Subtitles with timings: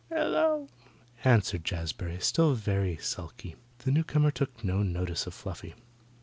[0.09, 0.67] "Hello!"
[1.23, 3.55] answered Jazbury, still very sulky.
[3.85, 5.75] The newcomer took no notice of Fluffy.